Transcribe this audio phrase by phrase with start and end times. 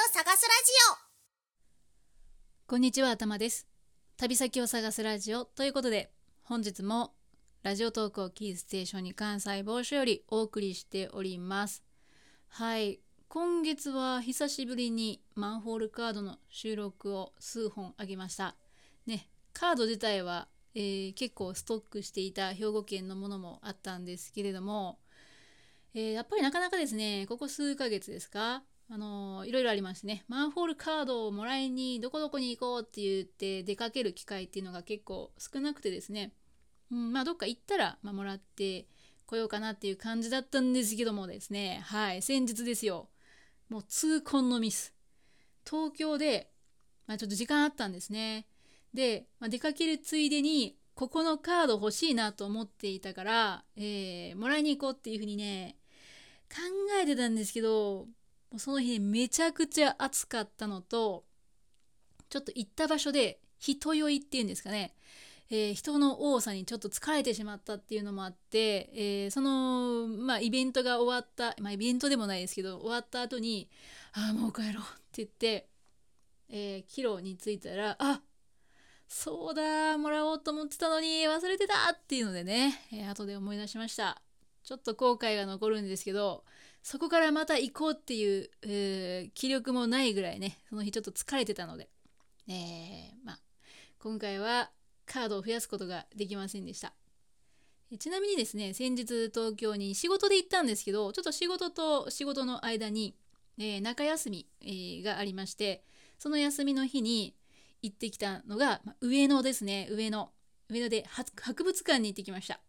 [0.00, 0.34] を探すラジ
[0.94, 0.96] オ。
[2.66, 3.66] こんにちは頭です。
[4.16, 6.10] 旅先を探すラジオということで
[6.42, 7.12] 本日も
[7.62, 11.82] ラジオトークをキーステーションに関西某所よりお送りしております。
[12.48, 13.00] はい。
[13.28, 18.56] 今月は久しぶりにマンホールカードの収録を数本あげました。
[19.06, 24.98] ねカード自体は、えー結構ストックしていた兵庫県のものもあったんですけれども
[25.92, 28.62] えーやっぱりなかなかですねここ数ヶ月ですか？
[28.92, 30.24] あのいろいろありましてね。
[30.26, 36.32] マンホールカードをもらいにどこどこに行こうって言って出かける機会っていうのが結構少なくてですね、
[36.90, 38.86] うん、まあどっか行ったら、まあ、もらって
[39.26, 41.82] こようかなっていう感じだったんですけどもですね。
[41.84, 43.08] はい先日ですよ。
[43.68, 44.92] もう痛恨のミス。
[45.64, 46.50] 東京で、
[47.06, 48.48] まあ、ちょっと時間あったんですね。
[48.92, 55.76] で、まあ、出かけるついでにここのカード欲しいなと思っていたから、えーもらいに行こうっていうふうにね
[56.50, 56.56] 考
[57.00, 58.08] えてたんですけど
[58.50, 61.24] もうその日めちゃくちゃ暑かったのと
[62.28, 64.94] ちょっと行った場所で人酔いっていうんですかね、
[65.50, 73.68] えー人の多さにちょっと疲れてしまったっていうのもあって、えーその、まあ、イベントが終わった、まあ、イベントでもないですけど終わった後に
[74.14, 75.68] 「ああもう帰ろう」って言って、
[76.48, 78.22] えー帰路に着いたら「あ
[79.08, 84.22] そうだもらおうと思ってたのに忘れてた!」っていうのでね、えー後で思い出しました
[84.70, 86.44] ちょっと後悔が残るんですけど
[86.84, 91.88] そこからまた行こうっていう、えー気力もないぐらいねその日ちょっと疲れてたので、
[92.46, 92.54] えー
[93.24, 93.38] まあ、
[93.98, 94.70] 今回は
[95.06, 96.92] カードを増やすことができませんでした。
[97.98, 103.16] ちなみにですね先日東京に仕事で行ったんですけどちょっと仕事と仕事の間に、
[103.58, 105.82] えー中休み、えーがありまして
[106.16, 107.34] その休みの日に
[107.82, 109.88] 行ってきたのが、まあ上野ですね。
[109.90, 110.30] 上野。
[110.68, 112.60] 上野で博物館に行ってきました。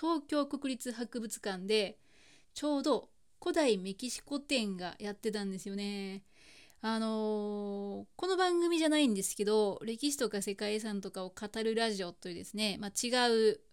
[0.00, 1.98] 東京国立博物館で
[2.54, 3.10] ちょうど
[3.42, 6.22] 古代メキシコ展がやってたんですよね。
[6.80, 13.10] あのーこの番組じゃないんですけど歴史とか世界遺産とかを語るラジオというですね、まあ、違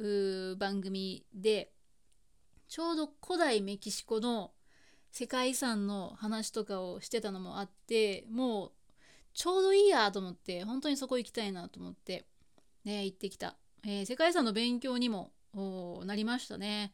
[0.00, 1.70] う番組で
[2.68, 4.52] ちょうど古代メキシコの
[5.12, 8.72] 世界遺産の話とかをしてたのもあってもう
[9.34, 12.24] ちょうどいいやと思って本当にそこ行きたいなと思って、
[12.86, 15.33] ね、行ってきた、えー世界遺産の勉強にも
[16.04, 16.92] なりましたね。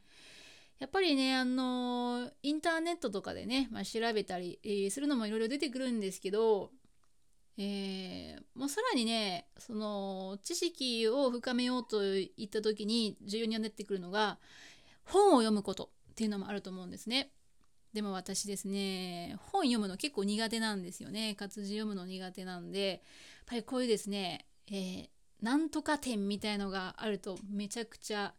[0.79, 6.71] やっぱりね、あのインターネットとかでね、まあ、調べたり、えーするのもいろいろ出てくるんですけど、
[7.59, 14.39] えーもうさらにね、その知識を深めようといった時に重要になってくるのが
[15.05, 17.31] 本を読むことっていうのもあると思うんですね。
[17.93, 21.35] でも私ですね、本読むの結構苦手なんですよね。
[21.35, 23.01] 活字読むの苦手なんで、やっ
[23.47, 25.09] ぱりこういうですね、えー
[25.43, 28.35] なんとか点みたいのがあるとめちゃくちゃ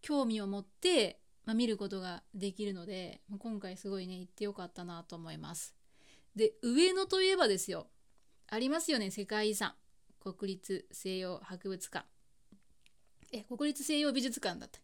[0.00, 5.74] 興味を持って、まあ、見ることができるのでまあ今回すごいね行ってよかったなと思います。
[6.36, 7.88] で上野といえばですよ。
[8.48, 9.74] ありますよね世界遺産。
[10.20, 12.06] 国立西洋博物館。
[13.32, 14.80] え国立西洋美術館だった。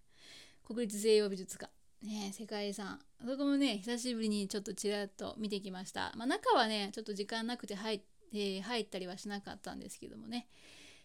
[0.64, 1.72] 国立西洋美術館。
[2.02, 3.00] ね世界遺産。
[3.24, 8.00] そこもね久しぶりにちょっとちらっと見てきました、まあ、中はねちょっと時間なくて入っ
[8.32, 10.48] えー入ったりはしなかったんですけどもね。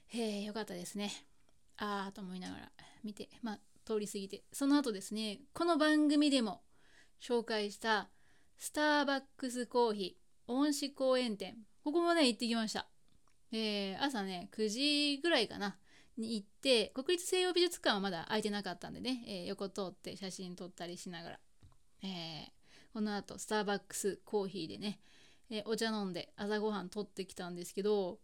[0.08, 1.12] へえよかったですね。
[1.78, 2.72] ああと思いながら
[3.04, 3.30] 見て。
[3.42, 6.62] まあ通り過ぎてその後ですねこの番組でも
[7.22, 8.10] 紹介した
[8.58, 12.88] スターバックスコーヒー恩賜公園店ここもね行ってきました、
[13.52, 15.78] えー朝ね9時ぐらいかな
[16.18, 21.40] に行って国立西洋美術館はまだ空いてなかったんでね、えー横通って写真撮ったりしながら、
[22.04, 22.10] えー
[22.94, 25.00] この後スターバックスコーヒーでね、
[25.50, 28.20] えーお茶飲んで朝ごはん取ってきたんですけど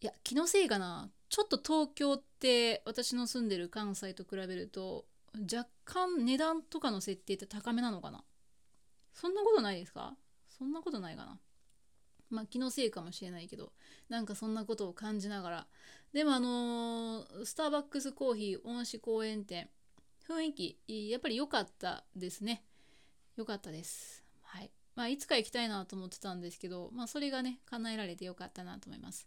[0.00, 5.04] いや気のせいかなちょっと東京って私の住んでる関西と比べると
[5.52, 8.22] 若干値段とかの設定って高めなのかな？
[9.12, 10.14] そんなことないですか？
[10.48, 11.40] そんなことないかな？
[12.30, 13.72] まあ気のせいかもしれないけど
[14.08, 15.66] なんかそんなことを感じながら。
[16.12, 19.68] でもあのースターバックスコーヒー恩賜公園店
[20.28, 20.78] 雰囲気
[21.10, 22.62] やっぱり良かったですね。
[23.34, 24.24] 良かったです。
[24.42, 24.70] はい。
[24.94, 29.26] まあいつか行きたいなと思ってたんですけどまあそれがね叶えられて良かったなと思います。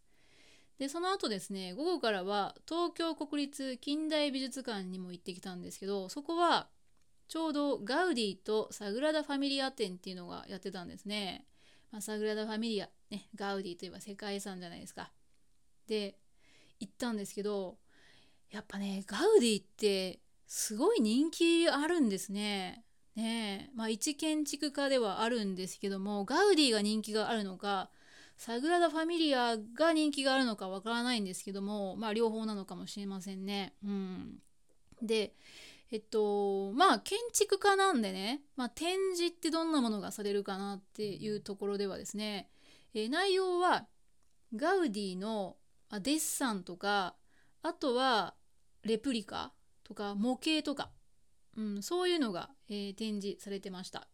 [0.80, 6.68] でその後ですね午後からは東京国立近代美術館にも行ってきたんですけどそこは
[7.28, 11.46] ちょうどガウディとサグラダ・ファミリア展っていうのがやってたんですね、
[11.92, 15.12] まあ、サグラダ・ファミリア、ね、ガウディといえば世界遺産じゃないですか。
[15.88, 16.16] で
[16.80, 17.78] 行ったんですけど
[18.52, 22.84] やっぱねガウディってすごい人気あるんですね。
[23.16, 27.90] ねえまあ一建築家ではあるんですけどもガウディが人気があるのか
[28.38, 33.74] サグラダ・ファミリアが人気があるのかわからないんですけどもまあ両方なのかもしれませんね。
[33.84, 34.40] うん、
[35.02, 35.34] で、
[35.92, 42.50] えっとまあ建築家なんでね、まあ、展示ってどんなものがされるかなっていうところではですね、
[42.94, 43.88] えー、内容は
[44.56, 45.58] ガウディの
[45.92, 47.16] デッサンとか
[47.64, 48.36] あとは
[48.84, 49.52] レプリカ
[49.84, 50.92] とか模型とか、
[51.58, 54.08] うん、そういうのが、えー、展示されてました。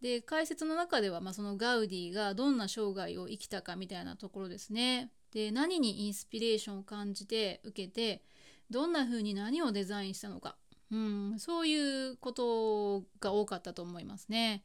[0.00, 5.10] で解説の中では、まあ、そのガウディがどんな生涯を生きたかみたいなところですね。
[5.32, 8.22] で何にインスピレーションを感じて受けて
[8.70, 10.56] どんな風に何をデザインしたのか、
[10.90, 14.64] うん、そういうことが多かったと思いますね。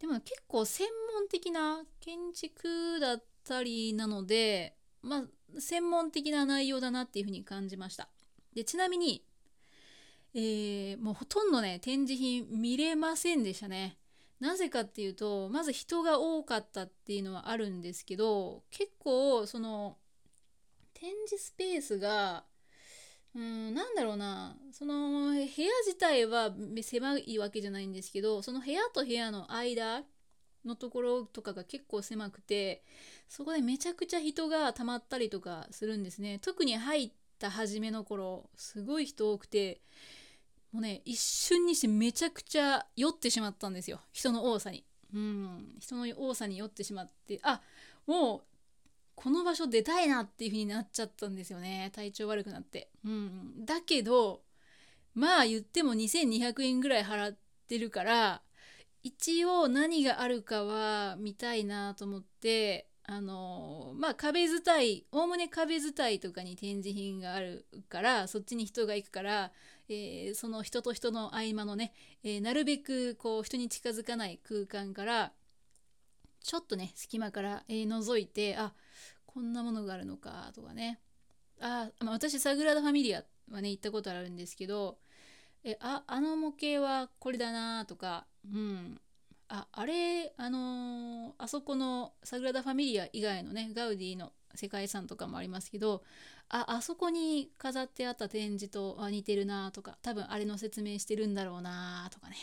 [0.00, 5.24] でも結構専門的な建築だったりなので、まあ、
[5.58, 8.08] 専門的な内容だなっていうふうに感じました。
[8.54, 9.24] でちなみに、
[10.34, 13.97] えー、もうほとんどね展示品見れませんでしたね。
[14.40, 19.96] なぜかっていうとまず人が多かったっていうのはあるんですけど結構その
[20.94, 22.44] 展示スペースが
[23.34, 25.44] うんなんだろうなその部屋
[25.86, 26.50] 自体は
[26.82, 30.02] 狭いわけじゃないんですけどその部屋と部屋の間
[30.64, 32.84] のところとかが結構狭くて
[33.28, 36.38] そこでめちゃくちゃ人が溜まったりとかするんですね。
[36.40, 39.80] 特に入った初めの頃すごい人多くて
[40.72, 44.00] もうね一瞬にしてめちゃくちゃ酔ってしまったんですよ。
[44.12, 44.84] 人の多さに。
[45.14, 45.76] うん。
[45.80, 47.40] 人の多さに酔ってしまって。
[47.42, 47.60] あ
[48.06, 48.42] もう
[49.14, 51.90] この場所出たいなっていう風になっちゃったんですよね。
[51.94, 52.90] 体調悪くなって。
[53.04, 53.64] うん。
[53.64, 54.42] だけど
[55.14, 57.36] まあ言っても2200円ぐらい払っ
[57.66, 58.42] てるから
[59.02, 69.50] 一応何があるかは見たいなと思ってあのまあ壁伝いおおむね壁伝いとかに展示品があるからそっちに人が行くから、
[69.88, 71.92] えー、その人と人の合間のね、
[72.22, 75.32] えー、なるべくこう人に近づかない空間から
[76.40, 78.74] ちょっとね隙間から、えー、覗いてあ
[79.26, 81.00] こんなものがあるのかとかね。
[81.60, 84.98] あ、まあ、私サグラダ・ファミリアはね行ったことあるんですけど
[85.64, 89.00] えああの模型はこれだなとかうん。
[89.50, 96.02] ああれあのー、あそこのサグラダ・ファミリア以外のねガウディの世界遺産とかもありますけど
[96.48, 102.36] ああそこに飾ってあった展示と似てるなとか多分あれの説明してるんだろうなとかね。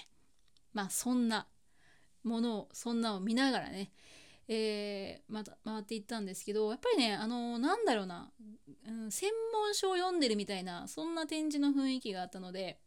[0.74, 1.48] まあそんな
[2.24, 3.92] ものをそんなを見ながらね、
[4.48, 8.30] えー、また回っていったんですけどやっぱりねあの、なんだろうな、
[8.88, 12.80] うん、専門書を読んでるみたいなそんな展示の雰囲気があったので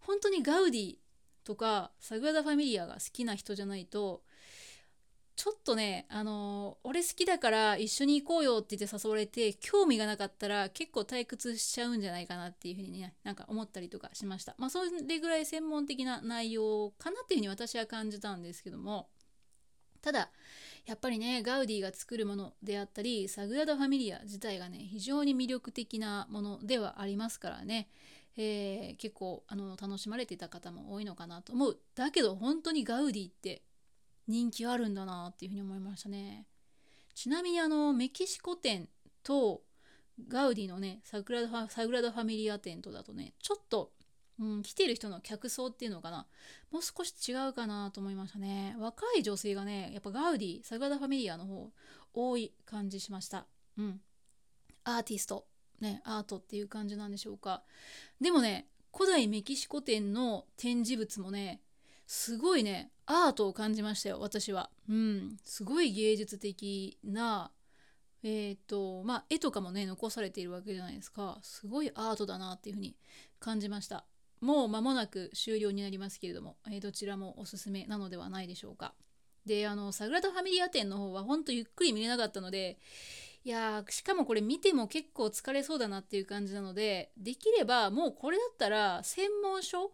[0.00, 0.96] 本当にガウディ
[1.44, 4.22] とかサグラダ・ファミリアが好きな人じゃないと
[5.40, 14.54] ちょっとねあの俺好きだから一緒に行こうよって言って誘われて興味がなかったら結構退屈しちゃうんじゃないかなっていうふうにねなんか思ったりとかしました。
[14.58, 19.08] まあそれぐらい専門的な内容かなっていうふうに私は感じたんですけども。
[20.02, 20.28] ただ
[20.84, 27.88] やっぱりねガウディが作るものであったりサグラダ・ファミリア自体がね非常に魅力的なものではありますからね。
[28.36, 31.78] えー、結構あの楽しまれていた方も多いのかなと思う。
[31.94, 33.62] だけど本当にガウディって
[34.30, 36.46] 人気あるんだなっていうふうに思いましたね。
[37.14, 38.88] ちなみにあのメキシコ店
[39.22, 39.62] と
[40.28, 43.90] ガウディのねサグラダサグラダ・ファミリア店とだとねちょっと、
[44.38, 46.26] うん、来てる人の客層っていうのかな。
[46.70, 48.76] もう少し違うかなと思いましたね。
[48.78, 51.70] 若い女性がねやっぱガウディサグラダ・ファミリアの方
[52.14, 53.46] 多い感じしました。
[53.76, 54.00] うん。
[54.84, 55.46] アーティスト。
[55.80, 57.62] ねアートっていう感じなんでしょうか。
[58.20, 61.60] でもね古代メキシコ展の展示物もね
[62.06, 64.70] すごいねアートを感じましたよ私は。
[64.88, 65.36] うん。
[65.44, 67.50] すごい芸術的な
[68.22, 71.38] え、ー、とまあ絵とかもね残されているわけじゃないですか。
[71.42, 72.96] すごいアートだなっていうふうに
[73.40, 74.04] 感じました。
[74.40, 78.94] もう間もなく終了になりますけれども、えー、どちらもおすすめなのではないでしょうか。
[79.44, 82.78] であのサグラダ・ファミリア展の方はほんとゆっくり見れなかったので
[83.42, 89.92] いやしかもこれ見ても結構疲れそうだなっていう感じなのでできればもうこれだったら専門書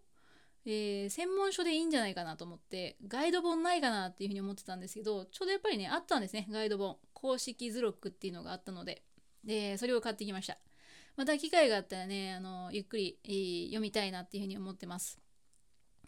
[0.67, 6.99] えー、専門書でいいんじゃないかなと思ってガイド本ないかなっていうふうに思ってたんですけどちょうどやっぱりねあったんですねガイド本。
[7.15, 9.03] 公式図録っていうのがあったので。
[9.45, 10.59] でそれを買ってきました。
[11.17, 15.21] また機会があったらねあのゆっくり、えー、読みたいなっていうふうに思ってます。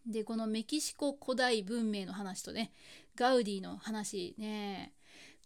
[0.06, 2.72] でこのメキシコ古代文明の話とね
[3.14, 4.92] ガウディの話ね。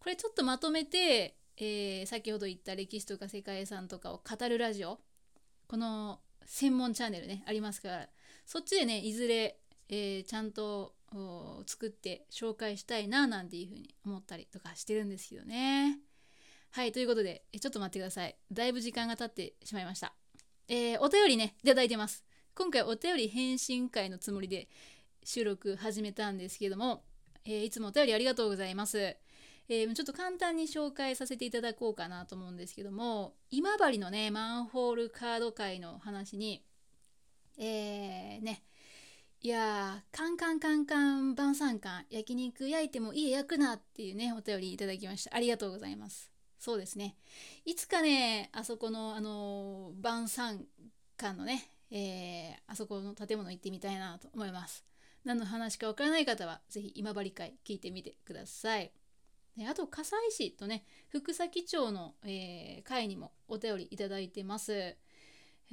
[0.00, 4.98] これちょっとまとめてえー、先ほど言った歴史とか世界遺産とかを語るラジオ。
[5.68, 8.08] この専門チャンネルねありますから
[8.44, 9.58] そっちでねいずれ、
[9.88, 10.94] えー、ちゃんと
[11.66, 15.98] 作って紹介したいななんていうふうに思ったりとかしてるんですけどね。
[16.70, 18.36] はいということでちょっと待ってください。
[18.50, 20.14] だいぶ時間が経ってしまいました、
[20.68, 22.24] えー、お便りねいただいてます。
[22.54, 24.68] 今回お便り返信会のつもりで
[25.24, 27.04] 収録始めたんですけども、
[27.44, 29.16] えー、いつもお便りありがとうございます。
[29.68, 36.64] えー、ちょっと簡単に紹介させていただこうかなと思うんですけども今治のねマンホールカード界の話に
[37.58, 38.62] えー、ね。
[39.40, 45.34] いやーカンカンカンカン晩餐館焼肉焼いてもいい焼くなっていうねお便りいただきました。
[45.34, 46.30] ありがとうございます。
[46.58, 47.16] そうですね。
[47.64, 50.64] いつかねあそこのあのー、晩餐
[51.16, 54.84] 館のね、えー、あそこの建物行ってみたいなと思います。
[55.24, 58.92] 何の話かわからない方は是非今治会聞いてみてください。
[59.56, 64.96] であと笠井市とね福崎町の、えー、会にもお便りいただいてます。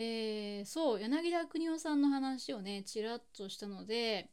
[0.01, 4.29] えー、そう柳田邦夫さんの話をねちらっとしたので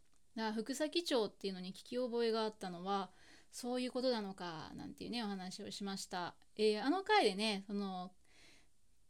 [0.55, 3.11] 福崎町っていうのに聞き覚えがあったのは
[3.51, 8.13] そういうことなのかなんていうねお話をしました、えー、あの回でねその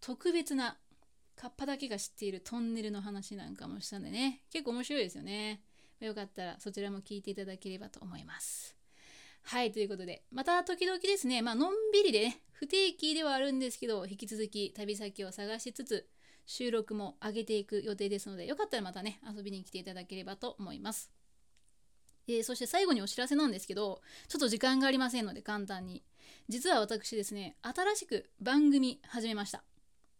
[0.00, 0.78] 特別な
[1.36, 5.60] カッパだけが知っているトンネルの話なんかもしたんでね結構面白いですよね。
[6.00, 8.76] よかったらそちらも聞いていただければと思います。
[9.42, 16.08] はいということでまた時々ですねまあのんびりでね不定期ではあるんですけど引き続き旅先を探しつつ
[16.46, 21.10] 収録も上げていく予定ですのでよかったらまたね遊びに来ていただければと思います。
[22.28, 26.02] えー、そして最後にお知らせなんですけどちょっと時間がありませんので簡単に。
[26.48, 29.62] 実は私ですね新しく番組始めました。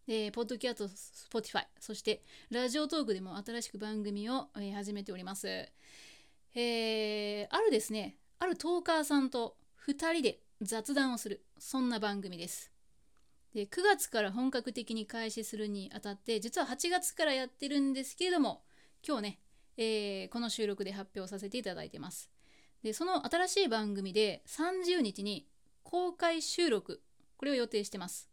[0.07, 5.49] でポッドキャスト Spotify そしてラジオトークでも新しく番組を、えー、始めております。
[5.49, 9.57] えー、あるですねあるトーカーさんと
[9.87, 12.76] 2人で雑談をするそんな番組です。
[13.57, 18.61] で9月から本格的に開始するにあたって実は8月からやってるんですけれども
[19.03, 19.39] 今日ね、
[19.79, 22.31] えー、この収録で発表させていただいてます。
[22.83, 25.47] でその新しい番組で30日に
[25.85, 27.01] 公開収録
[27.39, 28.29] これを予定してます。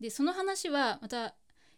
[0.00, 1.34] でその話はまた、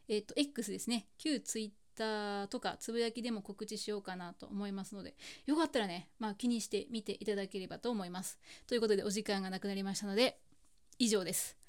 [0.06, 1.08] えーと、X ですね。
[1.18, 8.38] 旧 Twitter とかつぶやきでも告知しようかなと思いますのでよかったらね、まあ、気にして見ていただければと思います。
[8.68, 10.38] ということでお時間がなくなりましたので
[11.00, 11.59] 以上です。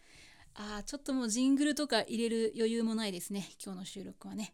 [0.53, 3.50] ああ、ちょっともうジングルとか入れる余裕もないですね。
[3.63, 4.53] 今日の収録はね。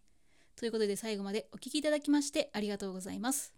[0.55, 3.56] ということで最後までお聴きいただきましてありがとうございます。